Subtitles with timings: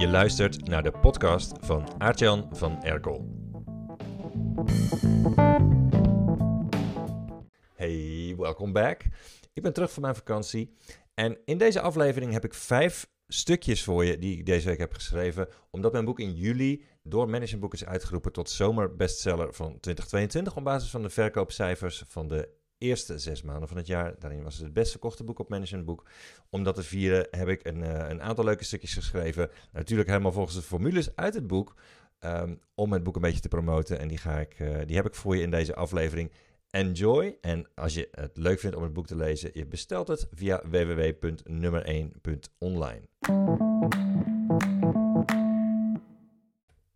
[0.00, 3.28] Je luistert naar de podcast van Aartjan van Erkel.
[7.74, 9.02] Hey, welcome back.
[9.52, 10.76] Ik ben terug van mijn vakantie
[11.14, 14.92] en in deze aflevering heb ik vijf stukjes voor je die ik deze week heb
[14.92, 20.64] geschreven, omdat mijn boek in juli door Management is uitgeroepen tot zomerbestseller van 2022 op
[20.64, 22.48] basis van de verkoopcijfers van de
[22.80, 24.14] eerste zes maanden van het jaar.
[24.18, 26.04] Daarin was het het best verkochte boek op Managementboek.
[26.50, 29.50] Om dat te vieren heb ik een, uh, een aantal leuke stukjes geschreven.
[29.72, 31.74] Natuurlijk helemaal volgens de formules uit het boek.
[32.24, 33.98] Um, om het boek een beetje te promoten.
[33.98, 36.30] En die, ga ik, uh, die heb ik voor je in deze aflevering.
[36.70, 37.36] Enjoy.
[37.40, 40.62] En als je het leuk vindt om het boek te lezen, je bestelt het via
[40.64, 43.08] www.nummer1.online.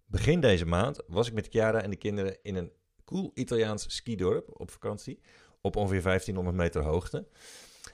[0.06, 2.72] Begin deze maand was ik met Chiara en de kinderen in een
[3.04, 5.20] cool Italiaans skidorp op vakantie
[5.64, 7.26] op ongeveer 1500 meter hoogte.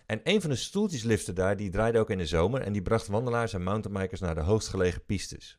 [0.06, 3.06] En een van de stoeltjesliften daar, die draaide ook in de zomer en die bracht
[3.06, 5.58] wandelaars en mountainbikers naar de hoogstgelegen pistes.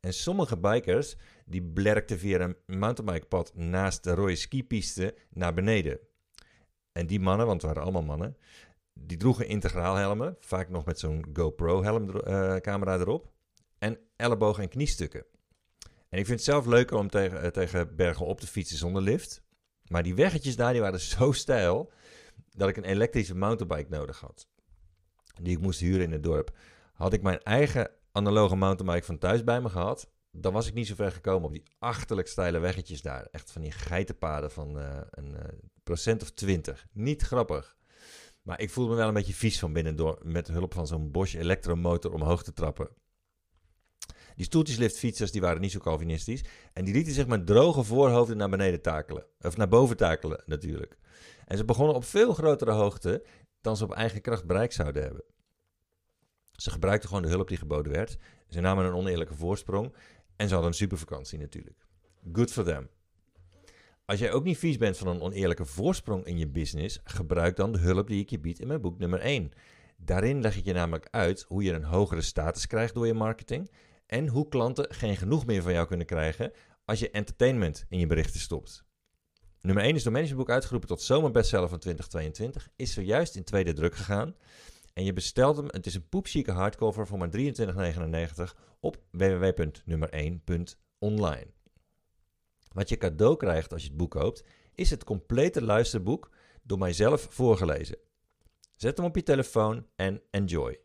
[0.00, 5.98] En sommige bikers die blerkten via een mountainbikepad naast de rode skipiste naar beneden.
[6.92, 8.36] En die mannen, want het waren allemaal mannen,
[8.92, 13.30] die droegen integraal helmen, vaak nog met zo'n GoPro helm uh, camera erop,
[13.78, 15.24] en ellebogen en kniestukken.
[16.08, 19.02] En ik vind het zelf leuker om tegen, uh, tegen bergen op te fietsen zonder
[19.02, 19.42] lift.
[19.88, 21.90] Maar die weggetjes daar die waren zo steil
[22.50, 24.46] dat ik een elektrische mountainbike nodig had.
[25.42, 26.56] Die ik moest huren in het dorp.
[26.92, 30.86] Had ik mijn eigen analoge mountainbike van thuis bij me gehad, dan was ik niet
[30.86, 33.28] zo ver gekomen op die achterlijk steile weggetjes daar.
[33.30, 35.40] Echt van die geitenpaden van uh, een uh,
[35.82, 36.86] procent of twintig.
[36.92, 37.76] Niet grappig.
[38.42, 41.10] Maar ik voelde me wel een beetje vies van binnen door met hulp van zo'n
[41.10, 42.88] Bosch elektromotor omhoog te trappen.
[44.38, 46.44] Die stoeltjesliftfietsers die waren niet zo Calvinistisch.
[46.72, 49.26] En die lieten zich met droge voorhoofden naar beneden takelen.
[49.40, 50.98] Of naar boven takelen natuurlijk.
[51.44, 53.24] En ze begonnen op veel grotere hoogte
[53.60, 55.22] dan ze op eigen kracht bereikt zouden hebben.
[56.52, 58.16] Ze gebruikten gewoon de hulp die geboden werd.
[58.48, 59.94] Ze namen een oneerlijke voorsprong.
[60.36, 61.86] En ze hadden een supervakantie natuurlijk.
[62.32, 62.88] Good for them.
[64.04, 67.72] Als jij ook niet vies bent van een oneerlijke voorsprong in je business, gebruik dan
[67.72, 69.52] de hulp die ik je bied in mijn boek nummer 1.
[69.96, 73.70] Daarin leg ik je namelijk uit hoe je een hogere status krijgt door je marketing
[74.08, 76.52] en hoe klanten geen genoeg meer van jou kunnen krijgen
[76.84, 78.86] als je entertainment in je berichten stopt.
[79.60, 82.68] Nummer 1 is door Managementboek uitgeroepen tot zomerbestseller van 2022.
[82.76, 84.34] Is zojuist in tweede druk gegaan.
[84.92, 87.36] En je bestelt hem, het is een poepchique hardcover voor maar 23,99
[88.80, 91.46] op www.nummer1.online.
[92.72, 96.30] Wat je cadeau krijgt als je het boek koopt, is het complete luisterboek
[96.62, 97.98] door mijzelf voorgelezen.
[98.76, 100.80] Zet hem op je telefoon en enjoy.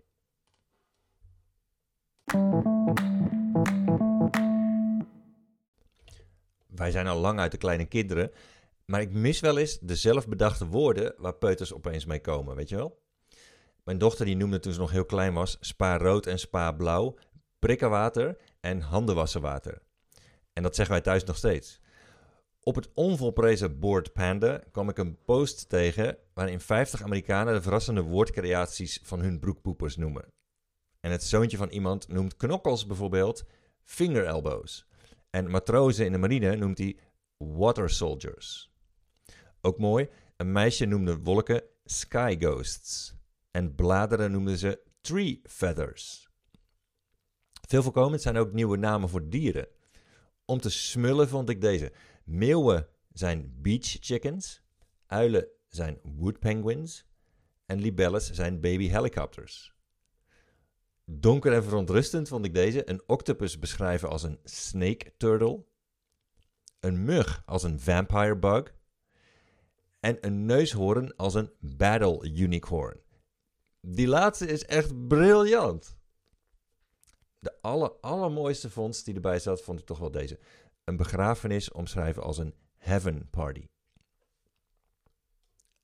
[6.75, 8.31] Wij zijn al lang uit de kleine kinderen,
[8.85, 12.75] maar ik mis wel eens de zelfbedachte woorden waar peuters opeens mee komen, weet je
[12.75, 13.01] wel?
[13.83, 17.15] Mijn dochter die noemde toen ze nog heel klein was spa rood en spa blauw,
[17.59, 19.81] prikkenwater en handenwassenwater.
[20.53, 21.81] En dat zeggen wij thuis nog steeds.
[22.63, 28.01] Op het onvolprezen Board Panda kwam ik een post tegen waarin 50 Amerikanen de verrassende
[28.01, 30.27] woordcreaties van hun broekpoepers noemen.
[30.99, 33.43] En het zoontje van iemand noemt knokkels bijvoorbeeld
[33.83, 34.87] finger elbows.
[35.35, 36.97] En matrozen in de marine noemt hij
[37.37, 38.71] water soldiers.
[39.61, 43.15] Ook mooi, een meisje noemde wolken sky ghosts.
[43.51, 46.29] En bladeren noemden ze tree feathers.
[47.67, 49.67] Veel voorkomend zijn ook nieuwe namen voor dieren.
[50.45, 51.91] Om te smullen vond ik deze.
[52.23, 54.61] Meeuwen zijn beach chickens.
[55.05, 57.05] Uilen zijn wood penguins.
[57.65, 59.73] En libelles zijn baby helicopters.
[61.05, 62.89] Donker en verontrustend vond ik deze.
[62.89, 65.65] Een octopus beschrijven als een snake turtle.
[66.79, 68.75] Een mug als een vampire bug.
[69.99, 73.01] En een neushoorn als een battle unicorn.
[73.81, 75.97] Die laatste is echt briljant.
[77.39, 80.39] De aller, allermooiste vondst die erbij zat, vond ik toch wel deze.
[80.83, 83.67] Een begrafenis omschrijven als een heaven party.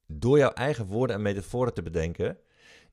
[0.05, 2.39] Door jouw eigen woorden en metaforen te bedenken,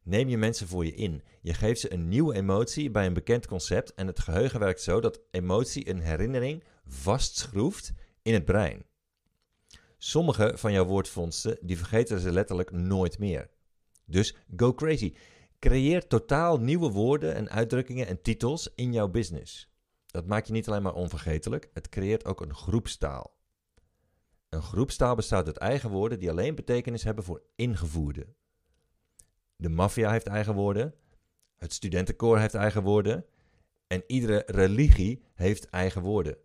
[0.07, 1.23] neem je mensen voor je in.
[1.41, 5.01] Je geeft ze een nieuwe emotie bij een bekend concept en het geheugen werkt zo
[5.01, 7.93] dat emotie een herinnering vastschroeft
[8.23, 8.85] in het brein.
[9.99, 13.51] Sommige van jouw woordvondsten die vergeten ze letterlijk nooit meer.
[14.05, 15.15] Dus go crazy.
[15.59, 19.71] Creëer totaal nieuwe woorden en uitdrukkingen en titels in jouw business.
[20.07, 23.35] Dat maakt je niet alleen maar onvergetelijk, het creëert ook een groepstaal.
[24.49, 28.27] Een groepstaal bestaat uit eigen woorden die alleen betekenis hebben voor ingevoerde.
[29.57, 30.95] De maffia heeft eigen woorden.
[31.57, 33.25] Het studentenkoor heeft eigen woorden.
[33.87, 36.37] En iedere religie heeft eigen woorden.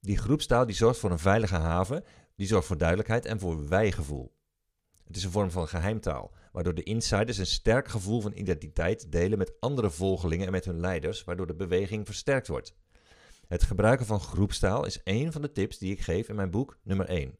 [0.00, 2.04] Die groepstaal die zorgt voor een veilige haven,
[2.36, 4.36] die zorgt voor duidelijkheid en voor wijgevoel.
[5.04, 9.38] Het is een vorm van geheimtaal, waardoor de insiders een sterk gevoel van identiteit delen
[9.38, 12.74] met andere volgelingen en met hun leiders, waardoor de beweging versterkt wordt.
[13.48, 16.78] Het gebruiken van groepstaal is één van de tips die ik geef in mijn boek
[16.82, 17.38] nummer 1.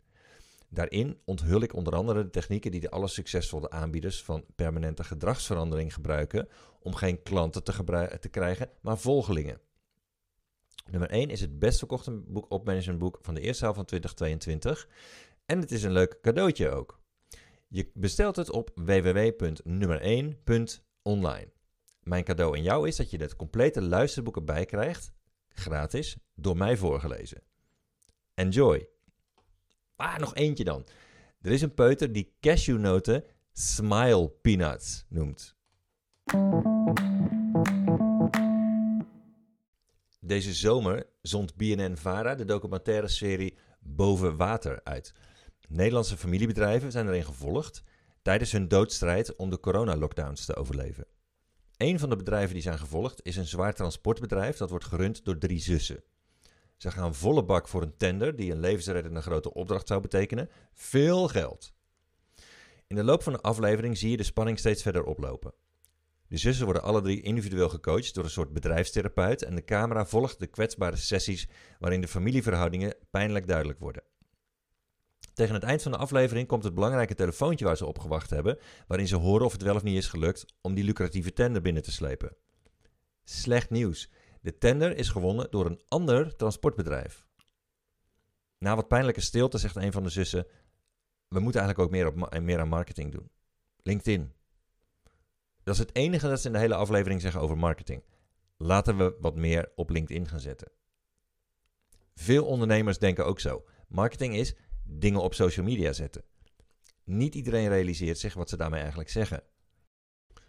[0.69, 6.49] Daarin onthul ik onder andere de technieken die de allersuccesvolle aanbieders van permanente gedragsverandering gebruiken
[6.81, 9.61] om geen klanten te, te krijgen, maar volgelingen.
[10.91, 14.89] Nummer 1 is het best verkochte boek op managementboek van de eerste helft van 2022.
[15.47, 17.01] En het is een leuk cadeautje ook.
[17.69, 21.53] Je bestelt het op www.nummer1.online.
[22.03, 25.13] Mijn cadeau aan jou is dat je het complete luisterboek erbij krijgt,
[25.49, 27.43] gratis, door mij voorgelezen.
[28.35, 28.89] Enjoy!
[29.99, 30.87] Ah, nog eentje dan.
[31.41, 35.57] Er is een peuter die cashewnoten smile peanuts noemt.
[40.21, 45.15] Deze zomer zond BNN-VARA de documentaire serie Boven Water uit.
[45.69, 47.83] Nederlandse familiebedrijven zijn erin gevolgd
[48.23, 51.07] tijdens hun doodstrijd om de coronalockdowns te overleven.
[51.77, 55.39] Een van de bedrijven die zijn gevolgd is een zwaar transportbedrijf dat wordt gerund door
[55.39, 56.03] drie zussen.
[56.79, 60.51] Ze gaan volle bak voor een tender die een levensreddende grote opdracht zou betekenen.
[60.73, 61.73] Veel geld.
[62.87, 65.53] In de loop van de aflevering zie je de spanning steeds verder oplopen.
[66.29, 70.39] De zussen worden alle drie individueel gecoacht door een soort bedrijfstherapeut en de camera volgt
[70.39, 71.49] de kwetsbare sessies
[71.79, 74.03] waarin de familieverhoudingen pijnlijk duidelijk worden.
[75.35, 78.59] Tegen het eind van de aflevering komt het belangrijke telefoontje waar ze op gewacht hebben,
[78.87, 81.83] waarin ze horen of het wel of niet is gelukt om die lucratieve tender binnen
[81.83, 82.37] te slepen.
[83.25, 84.11] Slecht nieuws.
[84.49, 87.27] De tender is gewonnen door een ander transportbedrijf.
[88.59, 90.47] Na wat pijnlijke stilte zegt een van de zussen:
[91.29, 93.31] We moeten eigenlijk ook meer, op, meer aan marketing doen.
[93.83, 94.33] LinkedIn.
[95.63, 98.05] Dat is het enige dat ze in de hele aflevering zeggen over marketing.
[98.57, 100.71] Laten we wat meer op LinkedIn gaan zetten.
[102.15, 103.65] Veel ondernemers denken ook zo.
[103.89, 104.55] Marketing is
[104.85, 106.25] dingen op social media zetten.
[107.05, 109.43] Niet iedereen realiseert zich wat ze daarmee eigenlijk zeggen.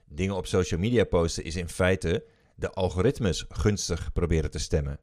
[0.05, 2.25] Dingen op social media posten is in feite
[2.59, 4.99] de algoritmes gunstig proberen te stemmen.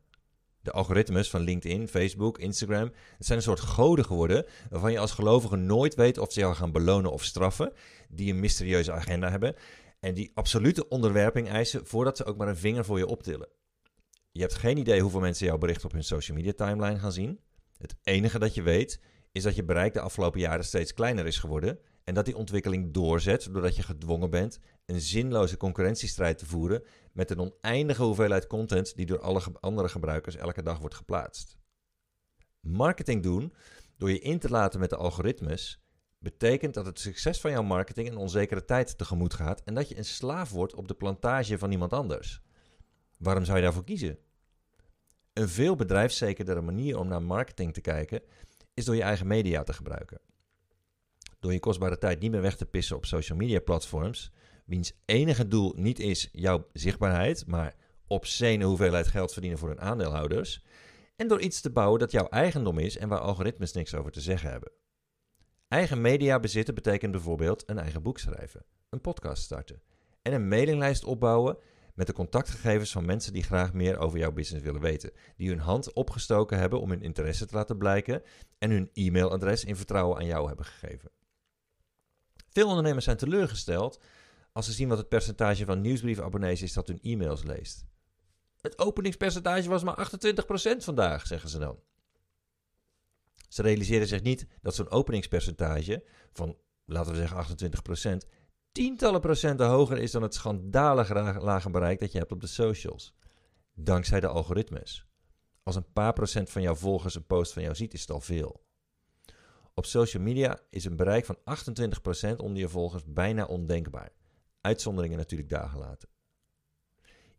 [0.63, 5.13] De algoritmes van LinkedIn, Facebook, Instagram, het zijn een soort goden geworden waarvan je als
[5.13, 7.73] gelovige nooit weet of ze jou gaan belonen of straffen,
[8.09, 9.55] die een mysterieuze agenda hebben
[10.01, 13.49] en die absolute onderwerping eisen voordat ze ook maar een vinger voor je optillen.
[14.33, 17.41] Je hebt geen idee hoeveel mensen jouw bericht op hun social media timeline gaan zien.
[17.77, 19.01] Het enige dat je weet
[19.33, 22.93] is dat je bereik de afgelopen jaren steeds kleiner is geworden en dat die ontwikkeling
[22.93, 26.83] doorzet doordat je gedwongen bent een zinloze concurrentiestrijd te voeren
[27.13, 31.57] met een oneindige hoeveelheid content die door alle andere gebruikers elke dag wordt geplaatst.
[32.61, 33.55] Marketing doen
[33.97, 35.81] door je in te laten met de algoritmes
[36.19, 39.97] betekent dat het succes van jouw marketing een onzekere tijd tegemoet gaat en dat je
[39.97, 42.43] een slaaf wordt op de plantage van iemand anders.
[43.19, 44.19] Waarom zou je daarvoor kiezen?
[45.33, 48.23] Een veel bedrijfszekerdere manier om naar marketing te kijken
[48.75, 50.21] is door je eigen media te gebruiken.
[51.41, 54.33] Door je kostbare tijd niet meer weg te pissen op social media platforms,
[54.65, 57.75] wiens enige doel niet is jouw zichtbaarheid, maar
[58.07, 60.65] obscene hoeveelheid geld verdienen voor hun aandeelhouders.
[61.17, 64.21] En door iets te bouwen dat jouw eigendom is en waar algoritmes niks over te
[64.21, 64.73] zeggen hebben.
[65.69, 69.83] Eigen media bezitten betekent bijvoorbeeld een eigen boek schrijven, een podcast starten
[70.23, 71.59] en een mailinglijst opbouwen
[71.95, 75.59] met de contactgegevens van mensen die graag meer over jouw business willen weten, die hun
[75.59, 78.23] hand opgestoken hebben om hun interesse te laten blijken
[78.59, 81.11] en hun e-mailadres in vertrouwen aan jou hebben gegeven.
[82.57, 84.01] Veel ondernemers zijn teleurgesteld
[84.53, 87.85] als ze zien wat het percentage van nieuwsbriefabonnees is dat hun e-mails leest.
[88.61, 90.09] Het openingspercentage was maar
[90.75, 91.79] 28% vandaag, zeggen ze dan.
[93.49, 98.29] Ze realiseren zich niet dat zo'n openingspercentage van, laten we zeggen 28%,
[98.73, 101.09] tientallen procenten hoger is dan het schandalig
[101.43, 103.15] lage bereik dat je hebt op de socials.
[103.75, 105.07] Dankzij de algoritmes.
[105.63, 108.21] Als een paar procent van jouw volgers een post van jou ziet, is het al
[108.21, 108.66] veel.
[109.79, 114.13] Op social media is een bereik van 28% onder je volgers bijna ondenkbaar.
[114.61, 116.09] Uitzonderingen natuurlijk dagen later.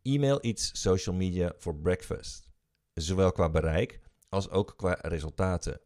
[0.02, 2.50] E-mail iets social media for breakfast.
[2.94, 5.82] Zowel qua bereik als ook qua resultaten.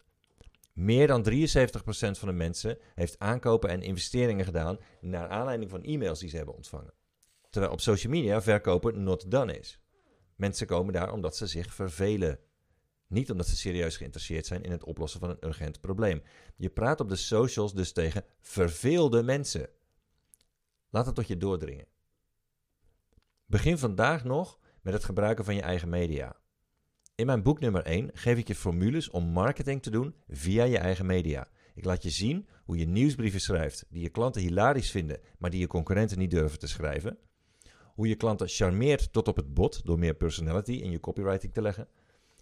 [0.74, 1.32] Meer dan 73%
[1.94, 6.56] van de mensen heeft aankopen en investeringen gedaan naar aanleiding van e-mails die ze hebben
[6.56, 6.94] ontvangen.
[7.50, 9.80] Terwijl op social media verkopen not done is.
[10.36, 12.40] Mensen komen daar omdat ze zich vervelen.
[13.12, 16.22] Niet omdat ze serieus geïnteresseerd zijn in het oplossen van een urgent probleem.
[16.56, 19.70] Je praat op de socials dus tegen verveelde mensen.
[20.90, 21.86] Laat het tot je doordringen.
[23.46, 26.36] Begin vandaag nog met het gebruiken van je eigen media.
[27.16, 30.78] In mijn boek nummer 1 geef ik je formules om marketing te doen via je
[30.78, 31.48] eigen media.
[31.76, 35.60] Ik laat je zien hoe je nieuwsbrieven schrijft die je klanten hilarisch vinden, maar die
[35.60, 37.18] je concurrenten niet durven te schrijven.
[37.94, 41.62] Hoe je klanten charmeert tot op het bot door meer personality in je copywriting te
[41.62, 41.88] leggen.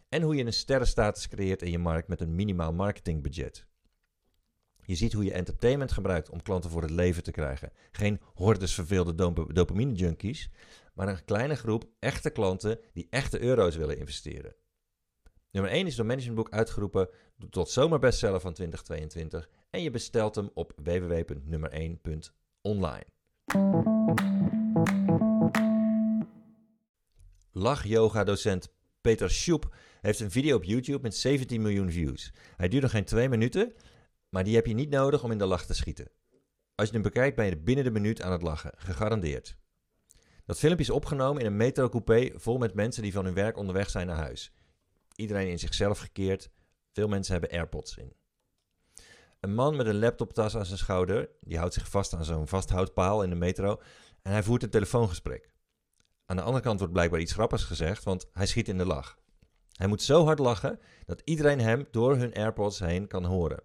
[0.09, 3.67] En hoe je een sterrenstatus creëert in je markt met een minimaal marketingbudget.
[4.85, 7.71] Je ziet hoe je entertainment gebruikt om klanten voor het leven te krijgen.
[7.91, 10.49] Geen hordes verveelde dop dopamine junkies,
[10.93, 14.55] maar een kleine groep echte klanten die echte euro's willen investeren.
[15.51, 17.09] Nummer 1 is door Managementboek uitgeroepen
[17.49, 23.05] tot zomerbestseller van 2022 en je bestelt hem op www.nummer1.online.
[27.51, 32.33] Lach-yoga-docent Peter Schoep heeft een video op YouTube met 17 miljoen views.
[32.55, 33.73] Hij duurt nog geen twee minuten,
[34.29, 36.11] maar die heb je niet nodig om in de lach te schieten.
[36.75, 39.57] Als je hem bekijkt ben je binnen de minuut aan het lachen, gegarandeerd.
[40.45, 43.89] Dat filmpje is opgenomen in een metrocoupé vol met mensen die van hun werk onderweg
[43.89, 44.53] zijn naar huis.
[45.15, 46.49] Iedereen in zichzelf gekeerd,
[46.91, 48.13] veel mensen hebben AirPods in.
[49.39, 53.23] Een man met een laptoptas aan zijn schouder, die houdt zich vast aan zo'n vasthoudpaal
[53.23, 53.81] in de metro
[54.21, 55.53] en hij voert een telefoongesprek.
[56.25, 59.17] Aan de andere kant wordt blijkbaar iets grappigs gezegd, want hij schiet in de lach.
[59.79, 63.63] Hij moet zo hard lachen dat iedereen hem door hun AirPods heen kan horen.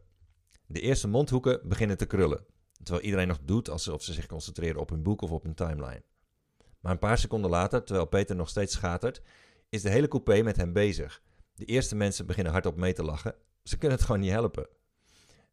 [0.67, 2.45] De eerste mondhoeken beginnen te krullen,
[2.83, 6.03] terwijl iedereen nog doet alsof ze zich concentreren op hun boek of op hun timeline.
[6.81, 9.23] Maar een paar seconden later, terwijl Peter nog steeds schatert,
[9.69, 11.23] is de hele coupé met hem bezig.
[11.55, 13.35] De eerste mensen beginnen hardop mee te lachen.
[13.63, 14.69] Ze kunnen het gewoon niet helpen.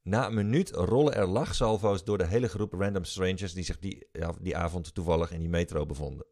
[0.01, 4.07] Na een minuut rollen er lachsalvo's door de hele groep random strangers die zich die,
[4.41, 6.25] die avond toevallig in die metro bevonden.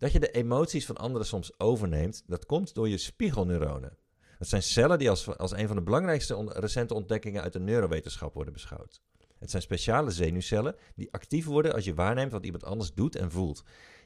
[0.00, 3.96] Dat je de emoties van anderen soms overneemt, dat komt door je spiegelneuronen.
[4.38, 8.34] Dat zijn cellen die als, als een van de belangrijkste recente ontdekkingen uit de neurowetenschap
[8.34, 9.02] worden beschouwd.
[9.38, 13.30] Het zijn speciale zenuwcellen die actief worden als je waarneemt wat iemand anders doet en
[13.30, 13.62] voelt.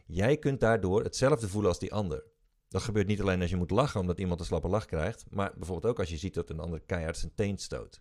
[0.07, 2.25] Jij kunt daardoor hetzelfde voelen als die ander.
[2.69, 5.53] Dat gebeurt niet alleen als je moet lachen omdat iemand een slappe lach krijgt, maar
[5.57, 8.01] bijvoorbeeld ook als je ziet dat een ander keihard zijn teen stoot.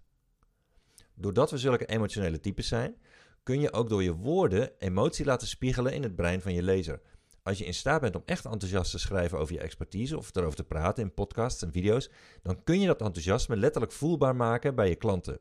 [1.16, 2.98] Doordat we zulke emotionele types zijn,
[3.44, 7.02] kun je ook door je woorden emotie laten spiegelen in het brein van je lezer.
[7.44, 10.56] Als je in staat bent om echt enthousiast te schrijven over je expertise of erover
[10.56, 12.10] te praten in podcasts en video's,
[12.42, 15.40] dan kun je dat enthousiasme letterlijk voelbaar maken bij je klanten.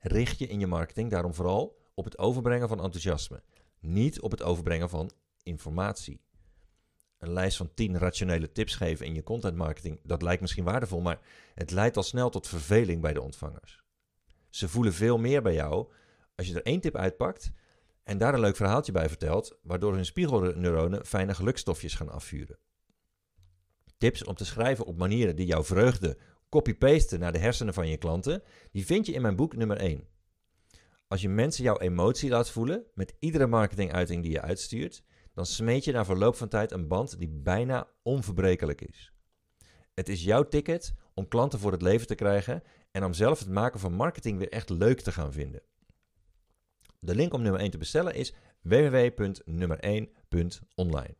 [0.00, 3.42] Richt je in je marketing daarom vooral op het overbrengen van enthousiasme,
[3.80, 5.10] niet op het overbrengen van
[5.42, 6.20] informatie.
[7.18, 11.00] Een lijst van 10 rationele tips geven in je content marketing, dat lijkt misschien waardevol,
[11.00, 11.20] maar
[11.54, 13.82] het leidt al snel tot verveling bij de ontvangers.
[14.48, 15.92] Ze voelen veel meer bij jou
[16.34, 17.52] als je er één tip uitpakt
[18.02, 22.58] en daar een leuk verhaaltje bij vertelt, waardoor hun spiegelneuronen fijne gelukstofjes gaan afvuren.
[23.98, 26.18] Tips om te schrijven op manieren die jouw vreugde
[26.48, 28.42] copy-pasten naar de hersenen van je klanten,
[28.72, 30.08] die vind je in mijn boek nummer 1.
[31.08, 35.02] Als je mensen jouw emotie laat voelen met iedere marketinguiting die je uitstuurt,
[35.34, 39.12] dan smeet je na verloop van tijd een band die bijna onverbrekelijk is.
[39.94, 43.48] Het is jouw ticket om klanten voor het leven te krijgen en om zelf het
[43.48, 45.62] maken van marketing weer echt leuk te gaan vinden.
[47.04, 51.14] De link om nummer 1 te bestellen is www.nummer1.online.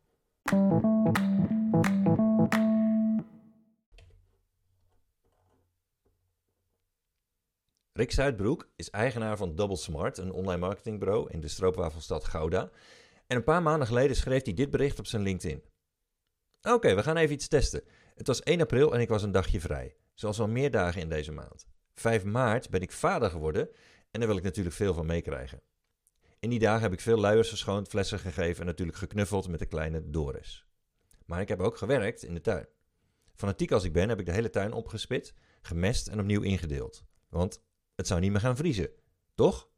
[7.93, 12.71] Rick Zuidbroek is eigenaar van Double Smart, een online marketingbureau in de stroopwafelstad Gouda.
[13.27, 15.63] En een paar maanden geleden schreef hij dit bericht op zijn LinkedIn.
[16.63, 17.83] Oké, we gaan even iets testen.
[18.15, 19.97] Het was 1 april en ik was een dagje vrij.
[20.15, 21.67] Zoals al meer dagen in deze maand.
[21.95, 23.69] 5 maart ben ik vader geworden
[24.11, 25.63] en daar wil ik natuurlijk veel van meekrijgen.
[26.43, 29.67] In die dagen heb ik veel luiers verschoond, flessen gegeven en natuurlijk geknuffeld met de
[29.67, 30.67] kleine Doris.
[31.27, 32.67] Maar ik heb ook gewerkt in de tuin.
[33.35, 37.05] Fanatiek als ik ben, heb ik de hele tuin opgespit, gemest en opnieuw ingedeeld.
[37.29, 37.63] Want
[37.95, 38.91] het zou niet meer gaan vriezen,
[39.35, 39.69] toch?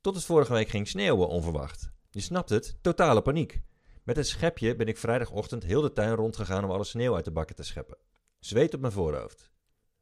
[0.00, 1.92] Tot het vorige week ging sneeuwen onverwacht.
[2.10, 3.62] Je snapt het, totale paniek.
[4.02, 7.32] Met een schepje ben ik vrijdagochtend heel de tuin rondgegaan om alle sneeuw uit de
[7.32, 7.98] bakken te scheppen.
[8.38, 9.50] Zweet op mijn voorhoofd.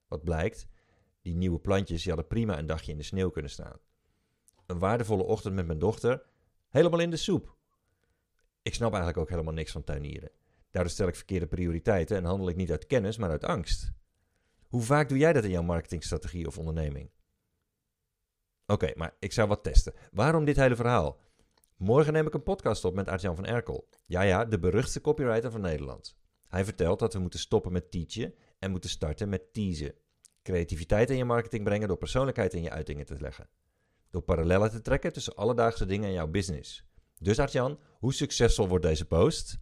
[0.09, 0.67] Wat blijkt,
[1.23, 3.81] die nieuwe plantjes die hadden prima een dagje in de sneeuw kunnen staan.
[4.73, 6.23] Een waardevolle ochtend met mijn dochter,
[6.69, 7.57] helemaal in de soep.
[8.63, 10.31] Ik snap eigenlijk ook helemaal niks van tuinieren.
[10.71, 13.93] Daardoor stel ik verkeerde prioriteiten en handel ik niet uit kennis, maar uit angst.
[14.69, 17.11] Hoe vaak doe jij dat in jouw marketingstrategie of onderneming?
[18.67, 19.95] Oké, maar ik zou wat testen.
[20.13, 21.21] Waarom dit hele verhaal?
[21.77, 23.89] Morgen neem ik een podcast op met Artjan van Erkel.
[24.07, 26.17] Ja, ja, de beruchtste copywriter van Nederland.
[26.49, 29.95] Hij vertelt dat we moeten stoppen met teachen en moeten starten met teasen.
[30.43, 33.49] Creativiteit in je marketing brengen door persoonlijkheid in je uitingen te leggen.
[34.13, 36.85] Door parallellen te trekken tussen alledaagse dingen en jouw business.
[37.19, 39.59] Dus Artjan, hoe succesvol wordt deze post?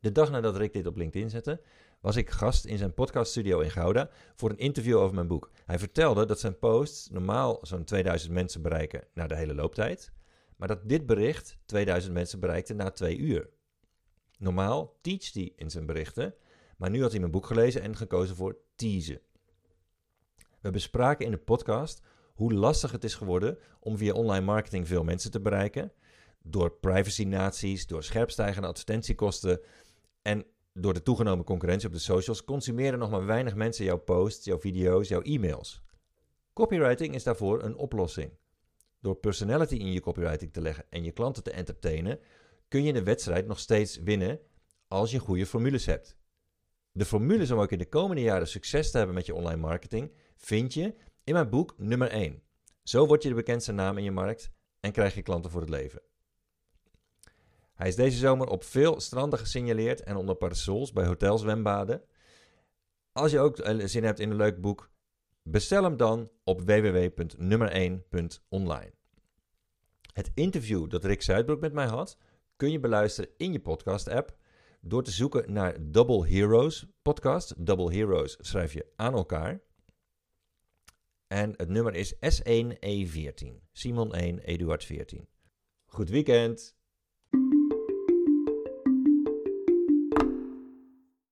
[0.00, 1.62] De dag nadat Rick dit op LinkedIn zette,
[2.00, 5.50] was ik gast in zijn podcaststudio in Gouda voor een interview over mijn boek.
[5.64, 10.12] Hij vertelde dat zijn posts normaal zo'n 2000 mensen bereiken na de hele looptijd,
[10.56, 13.48] maar dat dit bericht 2000 mensen bereikte na twee uur.
[14.38, 16.34] Normaal teacht hij in zijn berichten,
[16.76, 19.20] maar nu had hij mijn boek gelezen en gekozen voor teasen.
[20.60, 22.02] We bespraken in de podcast
[22.36, 25.92] hoe lastig het is geworden om via online marketing veel mensen te bereiken.
[26.42, 29.60] Door privacy-naties, door scherpstijgende advertentiekosten
[30.22, 34.44] en door de toegenomen concurrentie op de socials consumeren nog maar weinig mensen jouw posts,
[34.44, 35.82] jouw video's, jouw e-mails.
[36.52, 38.30] Copywriting is daarvoor een oplossing.
[39.00, 42.18] Door personality in je copywriting te leggen en je klanten te entertainen,
[42.68, 44.40] kun je de wedstrijd nog steeds winnen
[44.88, 46.16] als je goede formules hebt.
[46.92, 50.12] De formules om ook in de komende jaren succes te hebben met je online marketing
[50.36, 50.94] vind je
[51.26, 52.42] in mijn boek nummer 1.
[52.82, 55.70] Zo word je de bekendste naam in je markt en krijg je klanten voor het
[55.70, 56.00] leven.
[57.74, 61.42] Hij is deze zomer op veel stranden gesignaleerd en onder parasols bij hotels
[63.12, 64.90] Als je ook zin hebt in een leuk boek,
[65.42, 68.92] bestel hem dan op www.nummer1.online.
[70.12, 72.18] Het interview dat Rick Zuidbroek met mij had,
[72.56, 74.36] kun je beluisteren in je podcast-app
[74.80, 77.66] door te zoeken naar Double Heroes podcast.
[77.66, 79.64] Double Heroes schrijf je aan elkaar.
[81.26, 83.46] En het nummer is S1E14.
[83.72, 85.28] Simon 1, Eduard 14.
[85.86, 86.76] Goed weekend!